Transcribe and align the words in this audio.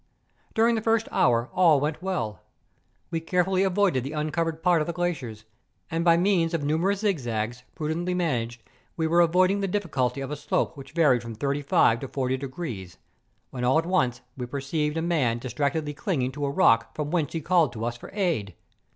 During 0.55 0.73
the 0.73 0.81
first 0.81 1.07
hour 1.11 1.51
all 1.53 1.79
went 1.79 2.01
well. 2.01 2.41
We 3.11 3.19
carefully 3.19 3.61
avoided 3.61 4.03
the 4.03 4.13
uncovered 4.13 4.63
part 4.63 4.81
of 4.81 4.87
the 4.87 4.93
glaciers, 4.93 5.45
and 5.91 6.03
by 6.03 6.17
means 6.17 6.55
of 6.55 6.63
numerous 6.63 7.01
zigzags, 7.01 7.61
prudently 7.75 8.15
man¬ 8.15 8.41
aged, 8.41 8.63
we 8.97 9.05
were 9.05 9.19
avoiding 9.21 9.59
the 9.59 9.67
difficulty 9.67 10.19
of 10.19 10.31
a 10.31 10.35
slope 10.35 10.75
which 10.75 10.93
varied 10.93 11.21
from 11.21 11.35
thirty 11.35 11.61
five 11.61 11.99
to 11.99 12.07
forty 12.07 12.35
degrees, 12.35 12.97
when 13.51 13.63
all 13.63 13.77
at 13.77 13.85
once 13.85 14.21
we 14.35 14.47
perceived 14.47 14.97
a 14.97 15.03
man 15.03 15.37
distractedly 15.37 15.93
clinging 15.93 16.31
to 16.31 16.45
a 16.47 16.49
rock 16.49 16.95
from 16.95 17.11
whence 17.11 17.33
he 17.33 17.39
called 17.39 17.71
to 17.73 17.85
us 17.85 17.95
for 17.95 18.09
aid 18.15 18.55